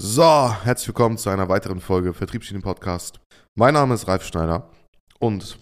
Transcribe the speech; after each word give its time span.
So, 0.00 0.54
herzlich 0.62 0.86
willkommen 0.86 1.18
zu 1.18 1.28
einer 1.28 1.48
weiteren 1.48 1.80
Folge 1.80 2.14
Vertriebsschienen 2.14 2.62
Podcast. 2.62 3.18
Mein 3.56 3.74
Name 3.74 3.94
ist 3.94 4.06
Ralf 4.06 4.24
Schneider 4.24 4.70
und 5.18 5.58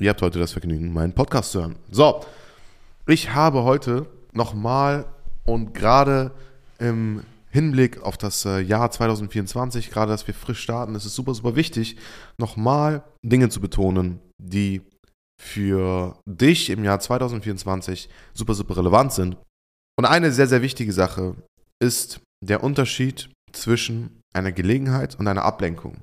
ihr 0.00 0.10
habt 0.10 0.20
heute 0.20 0.40
das 0.40 0.50
Vergnügen, 0.50 0.92
meinen 0.92 1.12
Podcast 1.12 1.52
zu 1.52 1.60
hören. 1.60 1.76
So, 1.88 2.24
ich 3.06 3.34
habe 3.34 3.62
heute 3.62 4.06
nochmal 4.32 5.04
und 5.44 5.74
gerade 5.74 6.32
im 6.80 7.22
Hinblick 7.50 8.02
auf 8.02 8.18
das 8.18 8.44
äh, 8.46 8.58
Jahr 8.58 8.90
2024, 8.90 9.92
gerade 9.92 10.10
dass 10.10 10.26
wir 10.26 10.34
frisch 10.34 10.58
starten, 10.58 10.96
ist 10.96 11.04
es 11.04 11.14
super, 11.14 11.32
super 11.32 11.54
wichtig, 11.54 11.96
nochmal 12.38 13.04
Dinge 13.24 13.48
zu 13.48 13.60
betonen, 13.60 14.18
die 14.42 14.82
für 15.40 16.18
dich 16.26 16.68
im 16.68 16.82
Jahr 16.82 16.98
2024 16.98 18.08
super, 18.34 18.54
super 18.54 18.76
relevant 18.76 19.12
sind. 19.12 19.36
Und 19.96 20.06
eine 20.06 20.32
sehr, 20.32 20.48
sehr 20.48 20.62
wichtige 20.62 20.92
Sache 20.92 21.36
ist 21.80 22.20
der 22.44 22.64
Unterschied 22.64 23.30
zwischen 23.52 24.20
einer 24.34 24.52
Gelegenheit 24.52 25.18
und 25.18 25.28
einer 25.28 25.44
Ablenkung. 25.44 25.98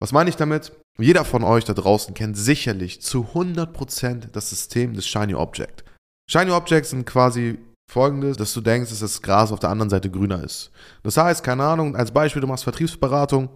Was 0.00 0.12
meine 0.12 0.30
ich 0.30 0.36
damit? 0.36 0.72
Jeder 0.98 1.24
von 1.24 1.42
euch 1.44 1.64
da 1.64 1.74
draußen 1.74 2.14
kennt 2.14 2.36
sicherlich 2.36 3.00
zu 3.02 3.28
100% 3.34 4.30
das 4.32 4.50
System 4.50 4.94
des 4.94 5.06
Shiny 5.06 5.34
Object. 5.34 5.84
Shiny 6.30 6.50
Objects 6.50 6.90
sind 6.90 7.06
quasi 7.06 7.58
folgendes, 7.90 8.36
dass 8.36 8.52
du 8.52 8.60
denkst, 8.60 8.90
dass 8.90 9.00
das 9.00 9.22
Gras 9.22 9.52
auf 9.52 9.60
der 9.60 9.70
anderen 9.70 9.90
Seite 9.90 10.10
grüner 10.10 10.42
ist. 10.42 10.70
Das 11.02 11.16
heißt, 11.16 11.44
keine 11.44 11.64
Ahnung, 11.64 11.96
als 11.96 12.10
Beispiel, 12.10 12.40
du 12.40 12.48
machst 12.48 12.64
Vertriebsberatung, 12.64 13.48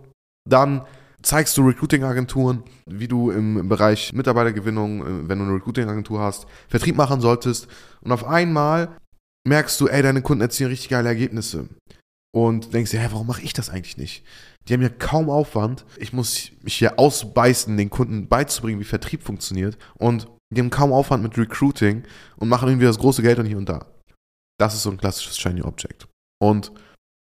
dann 0.48 0.86
zeigst 1.22 1.56
du 1.56 1.66
Recruiting-Agenturen, 1.66 2.62
wie 2.86 3.08
du 3.08 3.30
im 3.30 3.68
Bereich 3.68 4.12
Mitarbeitergewinnung, 4.12 5.02
äh, 5.02 5.28
wenn 5.28 5.38
du 5.38 5.44
eine 5.44 5.54
Recruiting-Agentur 5.54 6.20
hast, 6.20 6.46
Vertrieb 6.68 6.96
machen 6.96 7.20
solltest. 7.20 7.68
Und 8.00 8.12
auf 8.12 8.24
einmal 8.24 8.96
merkst 9.46 9.80
du, 9.80 9.88
ey, 9.88 10.02
deine 10.02 10.22
Kunden 10.22 10.42
erzielen 10.42 10.70
richtig 10.70 10.88
geile 10.88 11.08
Ergebnisse. 11.08 11.68
Und 12.32 12.72
denkst 12.74 12.92
dir, 12.92 13.00
hä, 13.00 13.08
warum 13.10 13.26
mache 13.26 13.42
ich 13.42 13.52
das 13.52 13.70
eigentlich 13.70 13.96
nicht? 13.96 14.24
Die 14.68 14.74
haben 14.74 14.82
ja 14.82 14.88
kaum 14.88 15.30
Aufwand. 15.30 15.84
Ich 15.98 16.12
muss 16.12 16.52
mich 16.62 16.74
hier 16.74 16.98
ausbeißen, 16.98 17.76
den 17.76 17.90
Kunden 17.90 18.28
beizubringen, 18.28 18.80
wie 18.80 18.84
Vertrieb 18.84 19.22
funktioniert. 19.22 19.76
Und 19.98 20.28
die 20.52 20.60
haben 20.60 20.70
kaum 20.70 20.92
Aufwand 20.92 21.22
mit 21.22 21.36
Recruiting 21.36 22.04
und 22.36 22.48
machen 22.48 22.68
irgendwie 22.68 22.86
das 22.86 22.98
große 22.98 23.22
Geld 23.22 23.38
und 23.38 23.46
hier 23.46 23.58
und 23.58 23.68
da. 23.68 23.86
Das 24.58 24.74
ist 24.74 24.82
so 24.82 24.90
ein 24.90 24.98
klassisches 24.98 25.38
Shiny 25.38 25.62
Object. 25.62 26.06
Und 26.40 26.72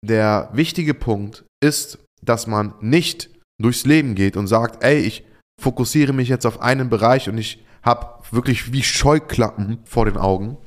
der 0.06 0.50
wichtige 0.54 0.94
Punkt 0.94 1.46
ist, 1.64 2.00
dass 2.22 2.48
man 2.48 2.74
nicht 2.82 3.30
durchs 3.62 3.86
Leben 3.86 4.16
geht 4.16 4.38
und 4.38 4.48
sagt, 4.48 4.84
ey, 4.84 5.00
ich 5.00 5.24
fokussiere 5.62 6.14
mich 6.14 6.30
jetzt 6.30 6.46
auf 6.46 6.62
einen 6.62 6.90
Bereich 6.90 7.30
und 7.30 7.38
ich 7.38 7.64
habe 7.84 8.24
wirklich 8.32 8.72
wie 8.72 8.84
Scheuklappen 8.84 9.80
vor 9.86 10.06
den 10.06 10.18
Augen 10.18 10.58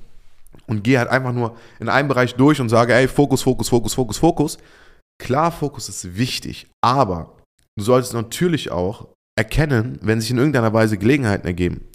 und 0.67 0.85
gehe 0.85 0.99
halt 0.99 1.09
einfach 1.09 1.33
nur 1.33 1.57
in 1.81 1.89
einem 1.89 2.09
Bereich 2.09 2.35
durch 2.35 2.61
und 2.61 2.69
sage, 2.69 2.95
ey, 2.95 3.09
Fokus, 3.09 3.43
Fokus, 3.43 3.69
Fokus, 3.69 3.95
Fokus, 3.95 4.19
Fokus. 4.19 4.59
Klar, 5.19 5.53
Fokus 5.53 5.89
ist 5.89 6.17
wichtig, 6.17 6.67
aber 6.81 7.37
du 7.77 7.85
solltest 7.85 8.15
natürlich 8.15 8.71
auch 8.71 9.09
erkennen, 9.37 9.99
wenn 10.03 10.21
sich 10.21 10.31
in 10.31 10.39
irgendeiner 10.39 10.73
Weise 10.73 10.99
Gelegenheiten 10.99 11.47
ergeben. 11.47 11.89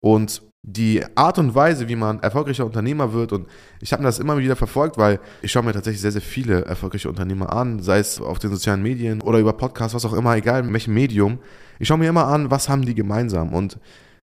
Und 0.00 0.42
die 0.66 1.04
Art 1.14 1.38
und 1.38 1.54
Weise, 1.54 1.88
wie 1.88 1.96
man 1.96 2.20
erfolgreicher 2.20 2.64
Unternehmer 2.64 3.12
wird, 3.12 3.32
und 3.32 3.46
ich 3.80 3.92
habe 3.92 4.02
das 4.02 4.18
immer 4.18 4.38
wieder 4.38 4.56
verfolgt, 4.56 4.96
weil 4.96 5.20
ich 5.42 5.52
schaue 5.52 5.62
mir 5.62 5.72
tatsächlich 5.72 6.00
sehr, 6.00 6.12
sehr 6.12 6.22
viele 6.22 6.64
erfolgreiche 6.64 7.08
Unternehmer 7.08 7.52
an, 7.52 7.82
sei 7.82 7.98
es 7.98 8.20
auf 8.20 8.38
den 8.38 8.50
sozialen 8.50 8.82
Medien 8.82 9.20
oder 9.20 9.38
über 9.38 9.52
Podcasts, 9.52 9.94
was 9.94 10.06
auch 10.06 10.14
immer, 10.14 10.36
egal 10.36 10.64
in 10.64 10.72
welchem 10.72 10.94
Medium. 10.94 11.38
Ich 11.78 11.88
schaue 11.88 11.98
mir 11.98 12.08
immer 12.08 12.26
an, 12.28 12.50
was 12.50 12.70
haben 12.70 12.86
die 12.86 12.94
gemeinsam. 12.94 13.52
Und 13.52 13.78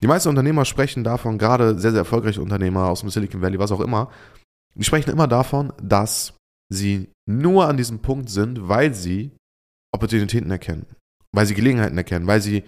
die 0.05 0.09
meisten 0.09 0.29
Unternehmer 0.29 0.67
sprechen 0.67 1.03
davon, 1.03 1.39
gerade 1.39 1.79
sehr, 1.79 1.93
sehr 1.93 2.01
erfolgreiche 2.01 2.43
Unternehmer 2.43 2.91
aus 2.91 3.01
dem 3.01 3.09
Silicon 3.09 3.41
Valley, 3.41 3.59
was 3.59 3.73
auch 3.73 3.81
immer, 3.81 4.11
die 4.75 4.85
sprechen 4.85 5.11
immer 5.11 5.27
davon, 5.27 5.73
dass 5.83 6.35
sie 6.71 7.09
nur 7.27 7.67
an 7.67 7.79
diesem 7.79 8.01
Punkt 8.01 8.29
sind, 8.29 8.69
weil 8.69 8.93
sie 8.93 9.31
Opportunitäten 9.95 10.51
erkennen, 10.51 10.85
weil 11.35 11.47
sie 11.47 11.55
Gelegenheiten 11.55 11.97
erkennen, 11.97 12.27
weil 12.27 12.43
sie 12.43 12.65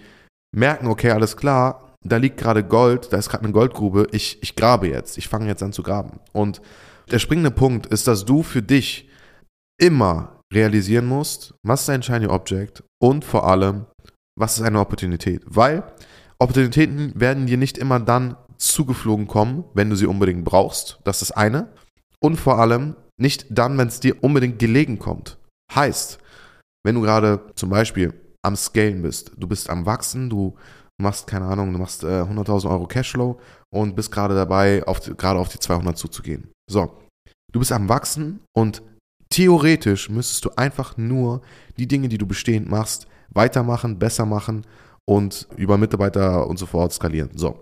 merken, 0.51 0.87
okay, 0.87 1.11
alles 1.11 1.37
klar, 1.37 1.93
da 2.03 2.17
liegt 2.17 2.37
gerade 2.37 2.63
Gold, 2.63 3.13
da 3.13 3.17
ist 3.17 3.29
gerade 3.29 3.43
eine 3.43 3.53
Goldgrube, 3.53 4.07
ich, 4.13 4.41
ich 4.41 4.55
grabe 4.55 4.87
jetzt, 4.87 5.19
ich 5.19 5.27
fange 5.27 5.45
jetzt 5.45 5.61
an 5.61 5.73
zu 5.73 5.83
graben. 5.83 6.19
Und 6.33 6.59
der 7.11 7.19
springende 7.19 7.51
Punkt 7.51 7.85
ist, 7.85 8.07
dass 8.07 8.25
du 8.25 8.41
für 8.41 8.63
dich 8.63 9.11
immer 9.79 10.41
realisieren 10.51 11.05
musst, 11.05 11.53
was 11.63 11.83
ist 11.83 11.89
ein 11.91 12.01
Shiny 12.01 12.25
Object 12.25 12.83
und 12.99 13.23
vor 13.23 13.47
allem, 13.47 13.85
was 14.35 14.57
ist 14.57 14.65
eine 14.65 14.79
Opportunität. 14.79 15.43
Weil 15.45 15.83
Opportunitäten 16.39 17.19
werden 17.19 17.47
dir 17.47 17.57
nicht 17.57 17.77
immer 17.77 17.99
dann 17.99 18.37
zugeflogen 18.57 19.27
kommen, 19.27 19.63
wenn 19.73 19.89
du 19.89 19.95
sie 19.95 20.07
unbedingt 20.07 20.45
brauchst. 20.45 20.99
Das 21.03 21.21
ist 21.21 21.29
das 21.29 21.37
eine. 21.37 21.69
Und 22.19 22.37
vor 22.37 22.59
allem 22.59 22.95
nicht 23.19 23.45
dann, 23.49 23.77
wenn 23.77 23.87
es 23.87 23.99
dir 23.99 24.23
unbedingt 24.23 24.59
gelegen 24.59 24.99
kommt. 24.99 25.37
Heißt, 25.73 26.19
wenn 26.85 26.95
du 26.95 27.01
gerade 27.01 27.41
zum 27.55 27.69
Beispiel 27.69 28.13
am 28.43 28.55
Scalen 28.55 29.01
bist, 29.01 29.31
du 29.37 29.47
bist 29.47 29.69
am 29.69 29.85
Wachsen, 29.85 30.29
du 30.29 30.55
machst, 31.01 31.27
keine 31.27 31.45
Ahnung, 31.45 31.73
du 31.73 31.79
machst 31.79 32.03
äh, 32.03 32.21
100.000 32.21 32.69
Euro 32.69 32.87
Cashflow 32.87 33.39
und 33.73 33.95
bist 33.95 34.11
gerade 34.11 34.35
dabei, 34.35 34.85
auf 34.87 35.01
gerade 35.17 35.39
auf 35.39 35.49
die 35.49 35.59
200 35.59 35.97
zuzugehen. 35.97 36.51
So, 36.69 37.01
du 37.51 37.59
bist 37.59 37.71
am 37.71 37.89
Wachsen 37.89 38.39
und 38.55 38.81
theoretisch 39.29 40.09
müsstest 40.09 40.45
du 40.45 40.51
einfach 40.55 40.97
nur 40.97 41.41
die 41.77 41.87
Dinge, 41.87 42.07
die 42.07 42.17
du 42.17 42.25
bestehend 42.25 42.69
machst, 42.69 43.07
weitermachen, 43.29 43.99
besser 43.99 44.25
machen 44.25 44.65
und 45.07 45.47
über 45.55 45.77
Mitarbeiter 45.77 46.47
und 46.47 46.57
so 46.57 46.65
fort 46.65 46.93
skalieren. 46.93 47.31
So. 47.35 47.59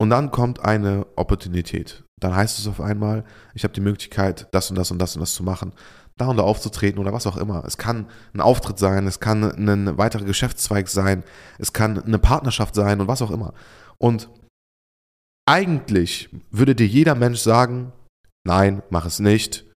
Und 0.00 0.10
dann 0.10 0.30
kommt 0.30 0.64
eine 0.64 1.06
Opportunität. 1.16 2.04
Dann 2.20 2.34
heißt 2.34 2.58
es 2.58 2.66
auf 2.66 2.80
einmal, 2.80 3.24
ich 3.54 3.64
habe 3.64 3.74
die 3.74 3.80
Möglichkeit, 3.80 4.48
das 4.52 4.70
und 4.70 4.76
das 4.76 4.90
und 4.90 4.98
das 4.98 5.14
und 5.16 5.20
das 5.20 5.34
zu 5.34 5.42
machen 5.42 5.72
da 6.20 6.26
und 6.26 6.36
da 6.36 6.42
aufzutreten 6.42 7.00
oder 7.00 7.12
was 7.12 7.26
auch 7.26 7.36
immer. 7.36 7.64
Es 7.66 7.78
kann 7.78 8.06
ein 8.34 8.40
Auftritt 8.40 8.78
sein, 8.78 9.06
es 9.06 9.20
kann 9.20 9.42
ein 9.42 9.96
weiterer 9.96 10.24
Geschäftszweig 10.24 10.88
sein, 10.88 11.24
es 11.58 11.72
kann 11.72 12.02
eine 12.02 12.18
Partnerschaft 12.18 12.74
sein 12.74 13.00
und 13.00 13.08
was 13.08 13.22
auch 13.22 13.30
immer. 13.30 13.54
Und 13.98 14.28
eigentlich 15.48 16.28
würde 16.50 16.74
dir 16.74 16.86
jeder 16.86 17.14
Mensch 17.14 17.40
sagen, 17.40 17.92
nein, 18.44 18.82
mach 18.90 19.06
es 19.06 19.18
nicht. 19.18 19.69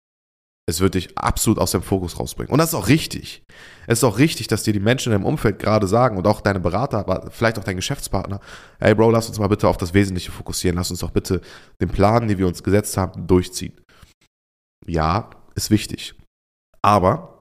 Es 0.66 0.80
wird 0.80 0.94
dich 0.94 1.16
absolut 1.18 1.58
aus 1.58 1.72
dem 1.72 1.82
Fokus 1.82 2.18
rausbringen. 2.18 2.50
Und 2.50 2.58
das 2.58 2.70
ist 2.70 2.74
auch 2.74 2.88
richtig. 2.88 3.42
Es 3.86 3.98
ist 3.98 4.04
auch 4.04 4.18
richtig, 4.18 4.46
dass 4.46 4.62
dir 4.62 4.72
die 4.72 4.80
Menschen 4.80 5.12
in 5.12 5.18
deinem 5.18 5.26
Umfeld 5.26 5.58
gerade 5.58 5.86
sagen 5.86 6.16
und 6.16 6.26
auch 6.26 6.40
deine 6.40 6.60
Berater, 6.60 6.98
aber 6.98 7.30
vielleicht 7.30 7.58
auch 7.58 7.64
dein 7.64 7.76
Geschäftspartner, 7.76 8.40
hey 8.80 8.94
Bro, 8.94 9.10
lass 9.10 9.28
uns 9.28 9.38
mal 9.38 9.48
bitte 9.48 9.68
auf 9.68 9.76
das 9.76 9.92
Wesentliche 9.92 10.32
fokussieren. 10.32 10.76
Lass 10.76 10.90
uns 10.90 11.00
doch 11.00 11.10
bitte 11.10 11.42
den 11.82 11.90
Plan, 11.90 12.28
den 12.28 12.38
wir 12.38 12.46
uns 12.46 12.62
gesetzt 12.62 12.96
haben, 12.96 13.26
durchziehen. 13.26 13.78
Ja, 14.86 15.28
ist 15.54 15.70
wichtig. 15.70 16.14
Aber 16.80 17.40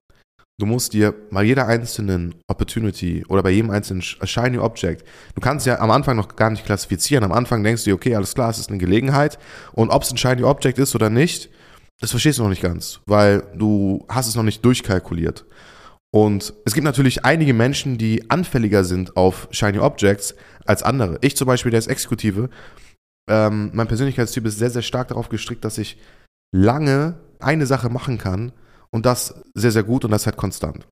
du 0.59 0.65
musst 0.65 0.91
dir 0.91 1.13
bei 1.31 1.43
jeder 1.43 1.67
einzelnen 1.67 2.35
Opportunity 2.49 3.25
oder 3.29 3.41
bei 3.41 3.51
jedem 3.51 3.71
einzelnen 3.71 4.01
Shiny 4.01 4.57
Object, 4.57 5.07
du 5.33 5.41
kannst 5.41 5.65
ja 5.65 5.79
am 5.79 5.91
Anfang 5.91 6.17
noch 6.17 6.35
gar 6.35 6.49
nicht 6.49 6.65
klassifizieren. 6.65 7.23
Am 7.23 7.31
Anfang 7.31 7.63
denkst 7.63 7.85
du 7.85 7.91
dir, 7.91 7.95
okay, 7.95 8.15
alles 8.15 8.35
klar, 8.35 8.49
es 8.49 8.59
ist 8.59 8.69
eine 8.69 8.79
Gelegenheit. 8.79 9.39
Und 9.71 9.91
ob 9.91 10.03
es 10.03 10.11
ein 10.11 10.17
Shiny 10.17 10.43
Object 10.43 10.77
ist 10.77 10.93
oder 10.93 11.09
nicht, 11.09 11.49
das 12.03 12.11
verstehst 12.11 12.37
du 12.37 12.43
noch 12.43 12.49
nicht 12.49 12.61
ganz, 12.61 12.99
weil 13.05 13.43
du 13.55 14.05
hast 14.09 14.27
es 14.27 14.35
noch 14.35 14.43
nicht 14.43 14.65
durchkalkuliert. 14.65 15.45
Und 16.13 16.53
es 16.65 16.73
gibt 16.73 16.83
natürlich 16.83 17.23
einige 17.23 17.53
Menschen, 17.53 17.97
die 17.97 18.29
anfälliger 18.29 18.83
sind 18.83 19.15
auf 19.15 19.47
Shiny 19.51 19.79
Objects 19.79 20.35
als 20.65 20.83
andere. 20.83 21.17
Ich 21.21 21.37
zum 21.37 21.47
Beispiel, 21.47 21.71
der 21.71 21.79
ist 21.79 21.87
Exekutive. 21.87 22.49
Ähm, 23.29 23.71
mein 23.73 23.87
Persönlichkeitstyp 23.87 24.45
ist 24.45 24.57
sehr, 24.57 24.69
sehr 24.69 24.81
stark 24.81 25.07
darauf 25.07 25.29
gestrickt, 25.29 25.63
dass 25.63 25.77
ich 25.77 25.97
lange 26.53 27.21
eine 27.39 27.65
Sache 27.65 27.87
machen 27.87 28.17
kann 28.17 28.51
und 28.91 29.05
das 29.05 29.41
sehr, 29.53 29.71
sehr 29.71 29.83
gut 29.83 30.03
und 30.03 30.11
das 30.11 30.25
halt 30.25 30.35
konstant. 30.35 30.85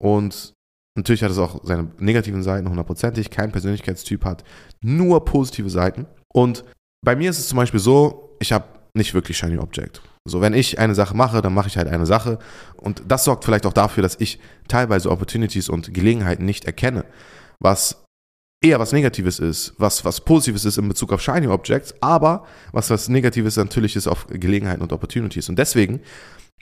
Und 0.00 0.52
natürlich 0.96 1.24
hat 1.24 1.32
es 1.32 1.38
auch 1.38 1.64
seine 1.64 1.90
negativen 1.98 2.44
Seiten, 2.44 2.68
hundertprozentig. 2.68 3.30
Kein 3.30 3.50
Persönlichkeitstyp 3.50 4.24
hat 4.24 4.44
nur 4.80 5.24
positive 5.24 5.70
Seiten. 5.70 6.06
Und 6.32 6.64
bei 7.04 7.16
mir 7.16 7.30
ist 7.30 7.40
es 7.40 7.48
zum 7.48 7.56
Beispiel 7.56 7.80
so, 7.80 8.36
ich 8.38 8.52
habe 8.52 8.66
nicht 8.94 9.12
wirklich 9.12 9.36
Shiny 9.36 9.58
Object. 9.58 10.02
So, 10.28 10.40
wenn 10.40 10.54
ich 10.54 10.78
eine 10.78 10.94
Sache 10.94 11.16
mache, 11.16 11.42
dann 11.42 11.54
mache 11.54 11.68
ich 11.68 11.76
halt 11.76 11.88
eine 11.88 12.06
Sache. 12.06 12.38
Und 12.76 13.02
das 13.08 13.24
sorgt 13.24 13.44
vielleicht 13.44 13.66
auch 13.66 13.72
dafür, 13.72 14.02
dass 14.02 14.16
ich 14.20 14.38
teilweise 14.68 15.10
Opportunities 15.10 15.68
und 15.68 15.92
Gelegenheiten 15.92 16.44
nicht 16.44 16.64
erkenne. 16.64 17.04
Was 17.60 18.04
eher 18.62 18.78
was 18.78 18.92
Negatives 18.92 19.38
ist, 19.38 19.74
was 19.78 20.04
was 20.04 20.20
Positives 20.20 20.64
ist 20.64 20.78
in 20.78 20.88
Bezug 20.88 21.12
auf 21.12 21.22
Shiny 21.22 21.46
Objects, 21.46 21.94
aber 22.00 22.46
was 22.72 22.90
was 22.90 23.08
Negatives 23.08 23.56
natürlich 23.56 23.96
ist 23.96 24.06
auf 24.06 24.26
Gelegenheiten 24.28 24.82
und 24.82 24.92
Opportunities. 24.92 25.48
Und 25.48 25.58
deswegen 25.58 26.00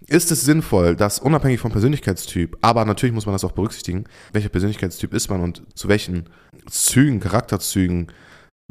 ist 0.06 0.31
es 0.31 0.43
sinnvoll, 0.43 0.96
dass 0.96 1.19
unabhängig 1.19 1.60
vom 1.60 1.72
Persönlichkeitstyp, 1.72 2.58
aber 2.60 2.84
natürlich 2.84 3.14
muss 3.14 3.26
man 3.26 3.34
das 3.34 3.44
auch 3.44 3.52
berücksichtigen, 3.52 4.05
welcher 4.32 4.49
Persönlichkeitstyp 4.49 5.14
ist 5.14 5.31
man 5.31 5.40
und 5.40 5.62
zu 5.75 5.88
welchen 5.88 6.28
Zügen, 6.69 7.20
Charakterzügen 7.20 8.08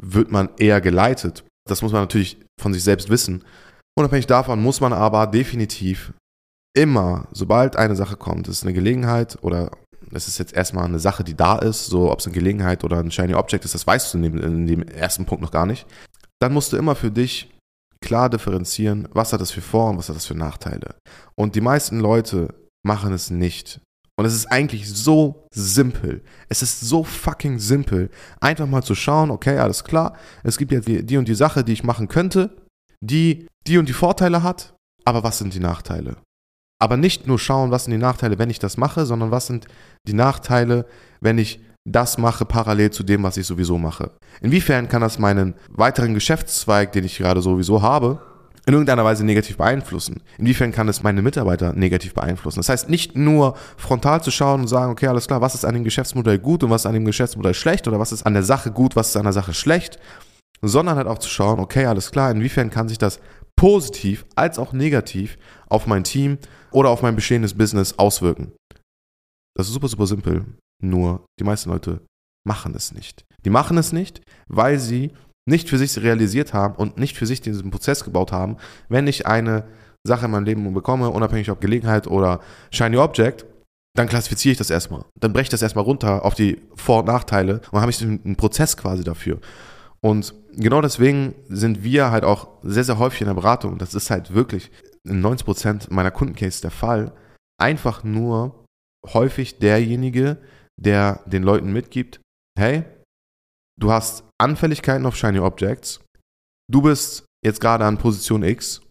wird 0.02 0.30
man 0.30 0.50
eher 0.58 0.80
geleitet. 0.80 1.44
Das 1.66 1.82
muss 1.82 1.92
man 1.92 2.02
natürlich 2.02 2.38
von 2.60 2.74
sich 2.74 2.84
selbst 2.84 3.08
wissen. 3.08 3.42
Unabhängig 3.96 4.26
davon 4.26 4.60
muss 4.60 4.80
man 4.80 4.92
aber 4.92 5.26
definitiv 5.26 6.12
immer, 6.76 7.28
sobald 7.32 7.76
eine 7.76 7.94
Sache 7.94 8.16
kommt, 8.16 8.48
es 8.48 8.58
ist 8.58 8.62
eine 8.64 8.72
Gelegenheit 8.72 9.38
oder 9.42 9.70
es 10.12 10.28
ist 10.28 10.38
jetzt 10.38 10.52
erstmal 10.52 10.84
eine 10.84 10.98
Sache, 10.98 11.24
die 11.24 11.36
da 11.36 11.58
ist, 11.58 11.86
so 11.86 12.10
ob 12.10 12.18
es 12.18 12.26
eine 12.26 12.34
Gelegenheit 12.34 12.84
oder 12.84 12.98
ein 12.98 13.10
Shiny 13.10 13.34
Object 13.34 13.64
ist, 13.64 13.74
das 13.74 13.86
weißt 13.86 14.12
du 14.12 14.18
in 14.18 14.22
dem, 14.24 14.38
in 14.38 14.66
dem 14.66 14.82
ersten 14.82 15.24
Punkt 15.24 15.42
noch 15.42 15.52
gar 15.52 15.66
nicht, 15.66 15.86
dann 16.40 16.52
musst 16.52 16.72
du 16.72 16.76
immer 16.76 16.94
für 16.94 17.10
dich 17.10 17.50
klar 18.00 18.28
differenzieren, 18.28 19.08
was 19.12 19.32
hat 19.32 19.40
das 19.40 19.50
für 19.50 19.62
Vor- 19.62 19.90
und 19.90 19.98
was 19.98 20.08
hat 20.08 20.16
das 20.16 20.26
für 20.26 20.34
Nachteile. 20.34 20.96
Und 21.36 21.54
die 21.54 21.60
meisten 21.60 22.00
Leute 22.00 22.54
machen 22.84 23.12
es 23.12 23.30
nicht. 23.30 23.80
Und 24.16 24.26
es 24.26 24.34
ist 24.34 24.46
eigentlich 24.46 24.92
so 24.92 25.46
simpel. 25.52 26.22
Es 26.48 26.62
ist 26.62 26.80
so 26.80 27.02
fucking 27.02 27.58
simpel, 27.58 28.10
einfach 28.40 28.66
mal 28.66 28.82
zu 28.82 28.94
schauen, 28.94 29.30
okay, 29.30 29.58
alles 29.58 29.84
klar, 29.84 30.16
es 30.42 30.58
gibt 30.58 30.70
die, 30.86 31.04
die 31.04 31.16
und 31.16 31.26
die 31.26 31.34
Sache, 31.34 31.64
die 31.64 31.72
ich 31.72 31.82
machen 31.82 32.08
könnte, 32.08 32.54
die 33.00 33.48
die 33.66 33.78
und 33.78 33.88
die 33.88 33.94
Vorteile 33.94 34.42
hat, 34.42 34.74
aber 35.04 35.22
was 35.22 35.38
sind 35.38 35.54
die 35.54 35.60
Nachteile? 35.60 36.16
Aber 36.80 36.96
nicht 36.96 37.26
nur 37.26 37.38
schauen, 37.38 37.70
was 37.70 37.84
sind 37.84 37.92
die 37.92 37.98
Nachteile, 37.98 38.38
wenn 38.38 38.50
ich 38.50 38.58
das 38.58 38.76
mache, 38.76 39.06
sondern 39.06 39.30
was 39.30 39.46
sind 39.46 39.66
die 40.06 40.12
Nachteile, 40.12 40.86
wenn 41.20 41.38
ich 41.38 41.60
das 41.86 42.18
mache 42.18 42.44
parallel 42.44 42.90
zu 42.90 43.02
dem, 43.02 43.22
was 43.22 43.36
ich 43.36 43.46
sowieso 43.46 43.78
mache. 43.78 44.10
Inwiefern 44.40 44.88
kann 44.88 45.02
das 45.02 45.18
meinen 45.18 45.54
weiteren 45.68 46.14
Geschäftszweig, 46.14 46.92
den 46.92 47.04
ich 47.04 47.18
gerade 47.18 47.42
sowieso 47.42 47.82
habe, 47.82 48.20
in 48.66 48.72
irgendeiner 48.72 49.04
Weise 49.04 49.24
negativ 49.24 49.58
beeinflussen? 49.58 50.22
Inwiefern 50.38 50.72
kann 50.72 50.88
es 50.88 51.02
meine 51.02 51.20
Mitarbeiter 51.20 51.74
negativ 51.74 52.14
beeinflussen? 52.14 52.60
Das 52.60 52.70
heißt, 52.70 52.88
nicht 52.88 53.14
nur 53.16 53.54
frontal 53.76 54.22
zu 54.22 54.30
schauen 54.30 54.62
und 54.62 54.68
sagen, 54.68 54.92
okay, 54.92 55.06
alles 55.06 55.26
klar, 55.26 55.42
was 55.42 55.54
ist 55.54 55.66
an 55.66 55.74
dem 55.74 55.84
Geschäftsmodell 55.84 56.38
gut 56.38 56.64
und 56.64 56.70
was 56.70 56.82
ist 56.82 56.86
an 56.86 56.94
dem 56.94 57.04
Geschäftsmodell 57.04 57.54
schlecht 57.54 57.86
oder 57.86 58.00
was 58.00 58.12
ist 58.12 58.24
an 58.24 58.32
der 58.32 58.42
Sache 58.42 58.70
gut, 58.70 58.96
was 58.96 59.10
ist 59.10 59.16
an 59.16 59.24
der 59.24 59.34
Sache 59.34 59.52
schlecht, 59.52 59.98
sondern 60.62 60.96
halt 60.96 61.06
auch 61.06 61.18
zu 61.18 61.28
schauen, 61.28 61.60
okay, 61.60 61.84
alles 61.84 62.10
klar, 62.10 62.30
inwiefern 62.30 62.70
kann 62.70 62.88
sich 62.88 62.96
das 62.96 63.20
positiv 63.56 64.26
als 64.34 64.58
auch 64.58 64.72
negativ 64.72 65.38
auf 65.68 65.86
mein 65.86 66.04
Team 66.04 66.38
oder 66.70 66.90
auf 66.90 67.02
mein 67.02 67.16
bestehendes 67.16 67.54
Business 67.54 67.98
auswirken. 67.98 68.52
Das 69.56 69.68
ist 69.68 69.72
super, 69.72 69.88
super 69.88 70.06
simpel. 70.06 70.44
Nur 70.82 71.24
die 71.38 71.44
meisten 71.44 71.70
Leute 71.70 72.00
machen 72.46 72.74
es 72.74 72.92
nicht. 72.92 73.24
Die 73.44 73.50
machen 73.50 73.78
es 73.78 73.92
nicht, 73.92 74.20
weil 74.48 74.78
sie 74.78 75.12
nicht 75.46 75.68
für 75.68 75.78
sich 75.78 75.96
realisiert 75.98 76.54
haben 76.54 76.74
und 76.74 76.98
nicht 76.98 77.16
für 77.16 77.26
sich 77.26 77.40
diesen 77.40 77.70
Prozess 77.70 78.04
gebaut 78.04 78.32
haben, 78.32 78.56
wenn 78.88 79.06
ich 79.06 79.26
eine 79.26 79.64
Sache 80.06 80.26
in 80.26 80.30
meinem 80.30 80.44
Leben 80.44 80.74
bekomme, 80.74 81.10
unabhängig 81.10 81.50
ob 81.50 81.60
Gelegenheit 81.60 82.06
oder 82.06 82.40
Shiny 82.70 82.96
Object, 82.96 83.46
dann 83.96 84.08
klassifiziere 84.08 84.52
ich 84.52 84.58
das 84.58 84.70
erstmal. 84.70 85.04
Dann 85.18 85.32
breche 85.32 85.44
ich 85.44 85.48
das 85.50 85.62
erstmal 85.62 85.84
runter 85.84 86.24
auf 86.24 86.34
die 86.34 86.60
Vor- 86.74 87.00
und 87.00 87.06
Nachteile 87.06 87.60
und 87.70 87.80
habe 87.80 87.90
ich 87.90 88.02
einen 88.02 88.36
Prozess 88.36 88.76
quasi 88.76 89.04
dafür. 89.04 89.38
Und 90.04 90.34
genau 90.52 90.82
deswegen 90.82 91.34
sind 91.48 91.82
wir 91.82 92.10
halt 92.10 92.24
auch 92.24 92.48
sehr, 92.62 92.84
sehr 92.84 92.98
häufig 92.98 93.22
in 93.22 93.28
der 93.28 93.34
Beratung, 93.34 93.78
das 93.78 93.94
ist 93.94 94.10
halt 94.10 94.34
wirklich 94.34 94.70
in 95.08 95.24
90% 95.24 95.90
meiner 95.90 96.10
Kundencase 96.10 96.60
der 96.60 96.70
Fall, 96.70 97.12
einfach 97.58 98.04
nur 98.04 98.66
häufig 99.14 99.58
derjenige, 99.60 100.36
der 100.78 101.22
den 101.24 101.42
Leuten 101.42 101.72
mitgibt, 101.72 102.20
hey, 102.58 102.84
du 103.80 103.92
hast 103.92 104.24
Anfälligkeiten 104.38 105.06
auf 105.06 105.16
Shiny 105.16 105.38
Objects, 105.38 106.00
du 106.70 106.82
bist 106.82 107.24
jetzt 107.42 107.62
gerade 107.62 107.86
an 107.86 107.96
Position 107.96 108.42
X, 108.42 108.82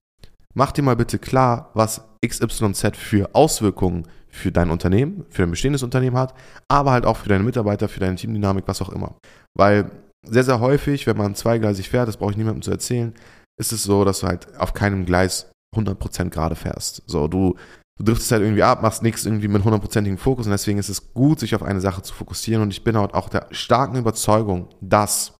mach 0.56 0.72
dir 0.72 0.82
mal 0.82 0.96
bitte 0.96 1.20
klar, 1.20 1.70
was 1.76 2.02
XYZ 2.26 2.98
für 2.98 3.36
Auswirkungen 3.36 4.08
für 4.30 4.52
dein 4.52 4.72
Unternehmen, 4.72 5.26
für 5.30 5.44
dein 5.44 5.52
bestehendes 5.52 5.84
Unternehmen 5.84 6.18
hat, 6.18 6.34
aber 6.72 6.92
halt 6.92 7.06
auch 7.06 7.18
für 7.18 7.30
deine 7.30 7.44
Mitarbeiter, 7.44 7.88
für 7.88 8.00
deine 8.00 8.16
Teamdynamik, 8.16 8.68
was 8.68 8.82
auch 8.82 8.90
immer. 8.90 9.16
Weil 9.56 9.92
sehr, 10.24 10.44
sehr 10.44 10.60
häufig, 10.60 11.08
wenn 11.08 11.18
man 11.18 11.36
zweigleisig 11.36 11.90
fährt, 11.90 12.08
das 12.08 12.18
brauche 12.18 12.32
ich 12.32 12.38
niemandem 12.38 12.62
zu 12.62 12.72
erzählen, 12.72 13.14
ist 13.60 13.72
es 13.72 13.84
so, 13.84 14.04
dass 14.06 14.22
du 14.22 14.28
halt 14.28 14.56
auf 14.58 14.74
keinem 14.74 15.06
Gleis 15.06 15.52
100% 15.76 16.30
gerade 16.30 16.56
fährst. 16.56 17.04
So, 17.08 17.28
du 17.28 17.56
du 17.98 18.04
driftest 18.04 18.32
halt 18.32 18.42
irgendwie 18.42 18.64
ab, 18.64 18.82
machst 18.82 19.04
nichts 19.04 19.26
irgendwie 19.26 19.48
mit 19.48 19.64
hundertprozentigem 19.64 20.18
Fokus 20.18 20.46
und 20.46 20.52
deswegen 20.52 20.80
ist 20.80 20.90
es 20.90 21.14
gut, 21.14 21.40
sich 21.40 21.56
auf 21.56 21.64
eine 21.64 21.82
Sache 21.82 22.02
zu 22.02 22.14
fokussieren 22.14 22.64
und 22.64 22.72
ich 22.72 22.84
bin 22.84 22.98
halt 22.98 23.14
auch 23.14 23.30
der 23.30 23.48
starken 23.52 23.98
Überzeugung, 23.98 24.70
dass 24.82 25.36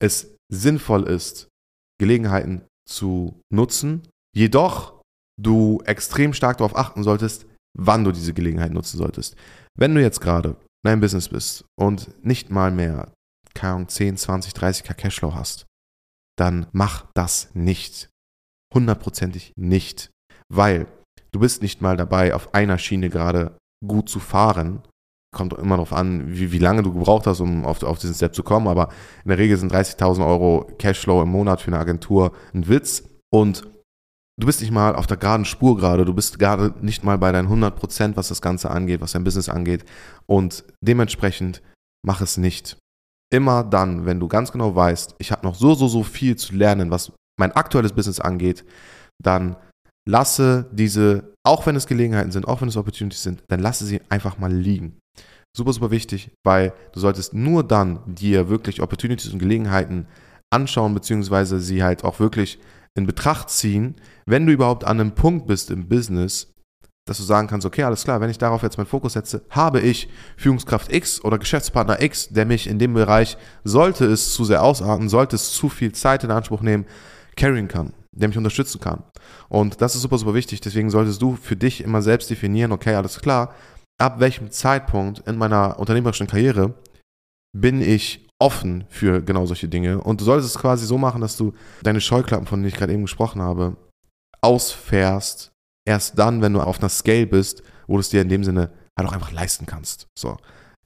es 0.00 0.34
sinnvoll 0.52 1.04
ist, 1.04 1.48
Gelegenheiten 1.98 2.62
zu 2.88 3.40
nutzen, 3.52 4.06
jedoch 4.34 5.00
du 5.40 5.80
extrem 5.84 6.32
stark 6.32 6.58
darauf 6.58 6.76
achten 6.76 7.02
solltest, 7.02 7.46
wann 7.76 8.04
du 8.04 8.12
diese 8.12 8.32
Gelegenheit 8.32 8.72
nutzen 8.72 8.98
solltest. 8.98 9.36
Wenn 9.76 9.94
du 9.94 10.00
jetzt 10.00 10.20
gerade 10.20 10.56
in 10.84 10.90
einem 10.90 11.00
Business 11.00 11.28
bist 11.28 11.64
und 11.78 12.24
nicht 12.24 12.50
mal 12.50 12.70
mehr, 12.70 13.12
keine 13.56 13.74
Ahnung, 13.74 13.88
10, 13.88 14.16
20, 14.16 14.52
30k 14.52 14.94
Cashflow 14.94 15.34
hast, 15.34 15.66
dann 16.38 16.66
mach 16.72 17.06
das 17.14 17.50
nicht. 17.54 18.10
Hundertprozentig 18.74 19.52
nicht. 19.56 20.10
Weil 20.52 20.86
du 21.32 21.40
bist 21.40 21.62
nicht 21.62 21.80
mal 21.80 21.96
dabei, 21.96 22.34
auf 22.34 22.54
einer 22.54 22.78
Schiene 22.78 23.10
gerade 23.10 23.56
gut 23.84 24.08
zu 24.08 24.20
fahren. 24.20 24.82
Kommt 25.34 25.54
immer 25.54 25.76
darauf 25.76 25.92
an, 25.92 26.24
wie, 26.28 26.52
wie 26.52 26.58
lange 26.58 26.82
du 26.82 26.92
gebraucht 26.92 27.26
hast, 27.26 27.40
um 27.40 27.64
auf, 27.64 27.82
auf 27.82 27.98
diesen 27.98 28.14
Step 28.14 28.34
zu 28.34 28.42
kommen. 28.42 28.68
Aber 28.68 28.88
in 29.24 29.28
der 29.28 29.38
Regel 29.38 29.56
sind 29.56 29.72
30.000 29.72 30.26
Euro 30.26 30.70
Cashflow 30.78 31.22
im 31.22 31.30
Monat 31.30 31.60
für 31.60 31.68
eine 31.68 31.80
Agentur 31.80 32.32
ein 32.54 32.68
Witz. 32.68 33.04
Und 33.32 33.66
du 34.38 34.46
bist 34.46 34.60
nicht 34.60 34.70
mal 34.70 34.94
auf 34.94 35.06
der 35.06 35.16
geraden 35.16 35.44
Spur 35.44 35.76
gerade. 35.76 36.04
Du 36.04 36.14
bist 36.14 36.38
gerade 36.38 36.74
nicht 36.80 37.04
mal 37.04 37.18
bei 37.18 37.32
deinen 37.32 37.46
100 37.46 37.76
Prozent, 37.76 38.16
was 38.16 38.28
das 38.28 38.40
Ganze 38.40 38.70
angeht, 38.70 39.00
was 39.00 39.12
dein 39.12 39.24
Business 39.24 39.48
angeht. 39.48 39.84
Und 40.26 40.64
dementsprechend 40.80 41.62
mach 42.04 42.20
es 42.20 42.36
nicht. 42.36 42.78
Immer 43.32 43.64
dann, 43.64 44.06
wenn 44.06 44.20
du 44.20 44.28
ganz 44.28 44.52
genau 44.52 44.74
weißt, 44.74 45.16
ich 45.18 45.32
habe 45.32 45.46
noch 45.46 45.54
so, 45.54 45.74
so, 45.74 45.88
so 45.88 46.02
viel 46.02 46.36
zu 46.36 46.54
lernen, 46.54 46.90
was 46.90 47.12
mein 47.38 47.52
aktuelles 47.52 47.92
Business 47.92 48.20
angeht, 48.20 48.64
dann 49.22 49.56
lasse 50.08 50.68
diese, 50.72 51.32
auch 51.44 51.66
wenn 51.66 51.76
es 51.76 51.86
Gelegenheiten 51.86 52.30
sind, 52.30 52.46
auch 52.46 52.60
wenn 52.60 52.68
es 52.68 52.76
Opportunities 52.76 53.22
sind, 53.22 53.42
dann 53.48 53.60
lasse 53.60 53.84
sie 53.84 54.00
einfach 54.08 54.38
mal 54.38 54.52
liegen. 54.52 54.98
Super, 55.56 55.72
super 55.72 55.90
wichtig, 55.90 56.30
weil 56.44 56.72
du 56.92 57.00
solltest 57.00 57.34
nur 57.34 57.64
dann 57.64 58.00
dir 58.06 58.48
wirklich 58.48 58.82
Opportunities 58.82 59.32
und 59.32 59.38
Gelegenheiten 59.38 60.06
anschauen, 60.52 60.94
beziehungsweise 60.94 61.60
sie 61.60 61.82
halt 61.82 62.04
auch 62.04 62.20
wirklich 62.20 62.58
in 62.96 63.06
Betracht 63.06 63.50
ziehen, 63.50 63.96
wenn 64.26 64.46
du 64.46 64.52
überhaupt 64.52 64.84
an 64.84 65.00
einem 65.00 65.14
Punkt 65.14 65.46
bist 65.46 65.70
im 65.70 65.88
Business, 65.88 66.52
dass 67.06 67.16
du 67.16 67.22
sagen 67.22 67.48
kannst, 67.48 67.66
okay, 67.66 67.84
alles 67.84 68.04
klar, 68.04 68.20
wenn 68.20 68.30
ich 68.30 68.38
darauf 68.38 68.62
jetzt 68.62 68.76
meinen 68.76 68.86
Fokus 68.86 69.14
setze, 69.14 69.42
habe 69.50 69.80
ich 69.80 70.08
Führungskraft 70.36 70.92
X 70.92 71.24
oder 71.24 71.38
Geschäftspartner 71.38 72.02
X, 72.02 72.28
der 72.28 72.44
mich 72.44 72.66
in 72.66 72.78
dem 72.78 72.92
Bereich, 72.94 73.38
sollte 73.64 74.04
es 74.04 74.34
zu 74.34 74.44
sehr 74.44 74.62
ausarten, 74.62 75.08
sollte 75.08 75.36
es 75.36 75.52
zu 75.52 75.68
viel 75.68 75.92
Zeit 75.92 76.24
in 76.24 76.30
Anspruch 76.30 76.60
nehmen, 76.60 76.84
carryen 77.36 77.68
kann 77.68 77.94
der 78.16 78.28
mich 78.28 78.38
unterstützen 78.38 78.80
kann. 78.80 79.04
Und 79.48 79.80
das 79.80 79.94
ist 79.94 80.02
super, 80.02 80.18
super 80.18 80.34
wichtig. 80.34 80.60
Deswegen 80.60 80.90
solltest 80.90 81.22
du 81.22 81.36
für 81.36 81.56
dich 81.56 81.84
immer 81.84 82.02
selbst 82.02 82.30
definieren, 82.30 82.72
okay, 82.72 82.94
alles 82.94 83.20
klar, 83.20 83.54
ab 83.98 84.20
welchem 84.20 84.50
Zeitpunkt 84.50 85.20
in 85.28 85.36
meiner 85.36 85.78
unternehmerischen 85.78 86.26
Karriere 86.26 86.74
bin 87.56 87.80
ich 87.80 88.26
offen 88.38 88.84
für 88.88 89.22
genau 89.22 89.46
solche 89.46 89.68
Dinge. 89.68 90.00
Und 90.00 90.20
du 90.20 90.24
solltest 90.24 90.54
es 90.54 90.60
quasi 90.60 90.86
so 90.86 90.98
machen, 90.98 91.20
dass 91.20 91.36
du 91.36 91.52
deine 91.82 92.00
Scheuklappen, 92.00 92.46
von 92.46 92.60
denen 92.60 92.68
ich 92.68 92.74
gerade 92.74 92.92
eben 92.92 93.02
gesprochen 93.02 93.40
habe, 93.40 93.76
ausfährst, 94.40 95.52
erst 95.86 96.18
dann, 96.18 96.42
wenn 96.42 96.52
du 96.52 96.60
auf 96.60 96.80
einer 96.80 96.90
Scale 96.90 97.26
bist, 97.26 97.62
wo 97.86 97.94
du 97.94 98.00
es 98.00 98.10
dir 98.10 98.20
in 98.20 98.28
dem 98.28 98.44
Sinne 98.44 98.70
halt 98.98 99.08
auch 99.08 99.12
einfach 99.12 99.32
leisten 99.32 99.64
kannst. 99.64 100.08
So. 100.18 100.36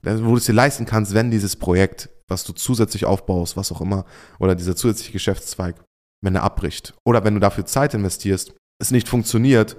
Wo 0.03 0.31
du 0.31 0.37
es 0.37 0.45
dir 0.45 0.53
leisten 0.53 0.87
kannst, 0.87 1.15
wenn 1.15 1.31
dieses 1.31 1.57
Projekt, 1.57 2.09
was 2.29 2.45
du 2.45 2.53
zusätzlich 2.53 3.05
aufbaust, 3.05 3.57
was 3.57 3.73
auch 3.73 3.81
immer, 3.81 4.05
oder 4.39 4.55
dieser 4.55 4.77
zusätzliche 4.77 5.13
Geschäftszweig, 5.13 5.83
wenn 6.23 6.35
er 6.35 6.43
abbricht. 6.43 6.95
Oder 7.05 7.25
wenn 7.25 7.35
du 7.35 7.41
dafür 7.41 7.67
Zeit 7.67 7.95
investierst, 7.95 8.55
es 8.81 8.91
nicht 8.91 9.09
funktioniert 9.09 9.77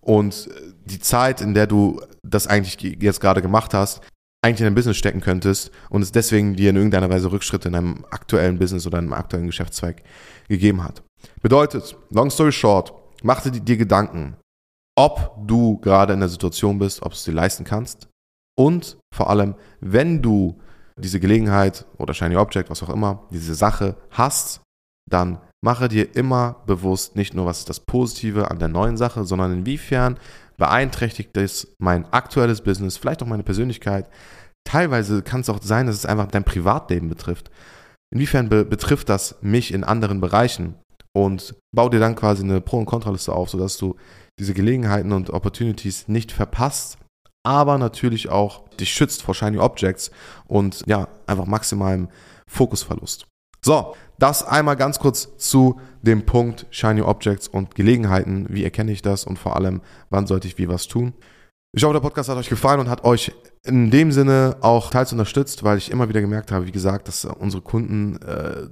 und 0.00 0.48
die 0.84 0.98
Zeit, 0.98 1.40
in 1.40 1.54
der 1.54 1.66
du 1.66 2.00
das 2.22 2.46
eigentlich 2.46 2.80
jetzt 3.00 3.20
gerade 3.20 3.42
gemacht 3.42 3.74
hast, 3.74 4.00
eigentlich 4.42 4.60
in 4.60 4.66
dein 4.66 4.74
Business 4.74 4.98
stecken 4.98 5.22
könntest 5.22 5.70
und 5.88 6.02
es 6.02 6.12
deswegen 6.12 6.54
dir 6.54 6.70
in 6.70 6.76
irgendeiner 6.76 7.08
Weise 7.08 7.32
Rückschritte 7.32 7.68
in 7.68 7.74
deinem 7.74 8.04
aktuellen 8.10 8.58
Business 8.58 8.86
oder 8.86 8.98
in 8.98 9.04
einem 9.04 9.14
aktuellen 9.14 9.46
Geschäftszweig 9.46 10.02
gegeben 10.48 10.84
hat. 10.84 11.02
Bedeutet, 11.40 11.96
long 12.10 12.30
story 12.30 12.52
short, 12.52 12.92
mach 13.22 13.40
dir, 13.40 13.52
dir 13.52 13.78
Gedanken, 13.78 14.36
ob 14.96 15.36
du 15.46 15.78
gerade 15.78 16.12
in 16.12 16.20
der 16.20 16.28
Situation 16.28 16.78
bist, 16.78 17.02
ob 17.02 17.12
du 17.12 17.16
es 17.16 17.24
dir 17.24 17.32
leisten 17.32 17.64
kannst 17.64 18.08
und 18.56 18.98
vor 19.14 19.30
allem, 19.30 19.54
wenn 19.80 20.22
du 20.22 20.60
diese 20.96 21.20
Gelegenheit 21.20 21.86
oder 21.98 22.14
Shiny 22.14 22.36
Object, 22.36 22.70
was 22.70 22.82
auch 22.82 22.90
immer, 22.90 23.26
diese 23.30 23.54
Sache 23.54 23.96
hast, 24.10 24.62
dann 25.10 25.38
mache 25.62 25.88
dir 25.88 26.14
immer 26.14 26.62
bewusst, 26.66 27.16
nicht 27.16 27.34
nur 27.34 27.46
was 27.46 27.60
ist 27.60 27.68
das 27.68 27.80
Positive 27.80 28.50
an 28.50 28.58
der 28.58 28.68
neuen 28.68 28.96
Sache, 28.96 29.24
sondern 29.24 29.52
inwiefern 29.52 30.18
beeinträchtigt 30.56 31.36
es 31.36 31.74
mein 31.78 32.04
aktuelles 32.12 32.60
Business, 32.60 32.96
vielleicht 32.96 33.22
auch 33.22 33.26
meine 33.26 33.42
Persönlichkeit. 33.42 34.08
Teilweise 34.64 35.22
kann 35.22 35.40
es 35.40 35.50
auch 35.50 35.60
sein, 35.62 35.86
dass 35.86 35.96
es 35.96 36.06
einfach 36.06 36.28
dein 36.28 36.44
Privatleben 36.44 37.08
betrifft. 37.08 37.50
Inwiefern 38.12 38.48
be 38.48 38.64
betrifft 38.64 39.08
das 39.08 39.36
mich 39.42 39.74
in 39.74 39.82
anderen 39.82 40.20
Bereichen? 40.20 40.76
Und 41.16 41.54
bau 41.72 41.88
dir 41.88 42.00
dann 42.00 42.16
quasi 42.16 42.42
eine 42.42 42.60
Pro- 42.60 42.78
und 42.78 42.86
Kontraliste 42.86 43.32
auf, 43.32 43.48
sodass 43.50 43.78
du 43.78 43.96
diese 44.38 44.54
Gelegenheiten 44.54 45.12
und 45.12 45.30
Opportunities 45.30 46.08
nicht 46.08 46.32
verpasst, 46.32 46.98
aber 47.44 47.78
natürlich 47.78 48.30
auch 48.30 48.68
dich 48.70 48.92
schützt 48.92 49.22
vor 49.22 49.34
Shiny 49.34 49.58
Objects 49.58 50.10
und 50.46 50.82
ja, 50.86 51.08
einfach 51.26 51.46
maximalem 51.46 52.08
Fokusverlust. 52.48 53.26
So, 53.64 53.94
das 54.18 54.42
einmal 54.42 54.76
ganz 54.76 54.98
kurz 54.98 55.36
zu 55.38 55.80
dem 56.02 56.26
Punkt 56.26 56.66
Shiny 56.70 57.02
Objects 57.02 57.48
und 57.48 57.74
Gelegenheiten. 57.74 58.46
Wie 58.50 58.64
erkenne 58.64 58.92
ich 58.92 59.02
das 59.02 59.24
und 59.24 59.38
vor 59.38 59.56
allem, 59.56 59.80
wann 60.10 60.26
sollte 60.26 60.48
ich 60.48 60.58
wie 60.58 60.68
was 60.68 60.86
tun? 60.86 61.14
Ich 61.76 61.82
hoffe, 61.82 61.94
der 61.94 62.00
Podcast 62.00 62.28
hat 62.28 62.36
euch 62.36 62.48
gefallen 62.48 62.80
und 62.80 62.88
hat 62.88 63.04
euch 63.04 63.32
in 63.64 63.90
dem 63.90 64.12
Sinne 64.12 64.56
auch 64.60 64.90
teils 64.90 65.12
unterstützt, 65.12 65.64
weil 65.64 65.78
ich 65.78 65.90
immer 65.90 66.08
wieder 66.08 66.20
gemerkt 66.20 66.52
habe, 66.52 66.66
wie 66.66 66.72
gesagt, 66.72 67.08
dass 67.08 67.24
unsere 67.24 67.62
Kunden 67.62 68.16
äh, 68.22 68.68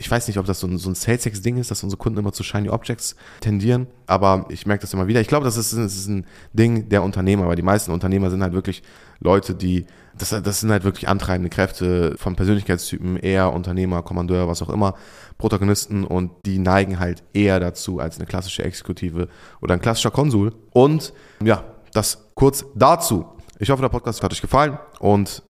Ich 0.00 0.08
weiß 0.08 0.28
nicht, 0.28 0.38
ob 0.38 0.46
das 0.46 0.60
so 0.60 0.68
ein, 0.68 0.78
so 0.78 0.88
ein 0.88 0.94
Sales-Ding 0.94 1.56
ist, 1.56 1.72
dass 1.72 1.82
unsere 1.82 1.98
Kunden 1.98 2.20
immer 2.20 2.32
zu 2.32 2.44
Shiny 2.44 2.68
Objects 2.68 3.16
tendieren, 3.40 3.88
aber 4.06 4.46
ich 4.48 4.64
merke 4.64 4.82
das 4.82 4.94
immer 4.94 5.08
wieder. 5.08 5.20
Ich 5.20 5.26
glaube, 5.26 5.44
das 5.44 5.56
ist, 5.56 5.72
das 5.72 5.96
ist 5.96 6.06
ein 6.06 6.24
Ding 6.52 6.88
der 6.88 7.02
Unternehmer, 7.02 7.48
weil 7.48 7.56
die 7.56 7.62
meisten 7.62 7.90
Unternehmer 7.90 8.30
sind 8.30 8.40
halt 8.40 8.52
wirklich 8.52 8.84
Leute, 9.18 9.56
die, 9.56 9.86
das, 10.16 10.30
das 10.30 10.60
sind 10.60 10.70
halt 10.70 10.84
wirklich 10.84 11.08
antreibende 11.08 11.50
Kräfte 11.50 12.14
von 12.16 12.36
Persönlichkeitstypen, 12.36 13.16
eher 13.16 13.52
Unternehmer, 13.52 14.04
Kommandeur, 14.04 14.46
was 14.46 14.62
auch 14.62 14.70
immer, 14.70 14.94
Protagonisten 15.36 16.04
und 16.04 16.30
die 16.46 16.60
neigen 16.60 17.00
halt 17.00 17.24
eher 17.32 17.58
dazu 17.58 17.98
als 17.98 18.18
eine 18.18 18.26
klassische 18.26 18.62
Exekutive 18.62 19.26
oder 19.60 19.74
ein 19.74 19.80
klassischer 19.80 20.12
Konsul. 20.12 20.54
Und 20.70 21.12
ja, 21.42 21.64
das 21.92 22.30
kurz 22.34 22.64
dazu. 22.76 23.26
Ich 23.58 23.70
hoffe, 23.70 23.82
der 23.82 23.88
Podcast 23.88 24.22
hat 24.22 24.32
euch 24.32 24.40
gefallen 24.40 24.78
und 25.00 25.42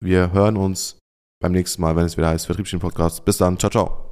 wir 0.00 0.32
hören 0.32 0.56
uns 0.56 0.98
beim 1.42 1.52
nächsten 1.52 1.82
Mal, 1.82 1.94
wenn 1.96 2.06
es 2.06 2.16
wieder 2.16 2.28
heißt 2.28 2.46
Vertriebsschien 2.46 2.80
Podcast. 2.80 3.24
Bis 3.24 3.36
dann, 3.36 3.58
ciao, 3.58 3.70
ciao. 3.70 4.11